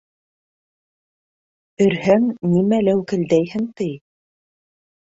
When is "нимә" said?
2.55-2.81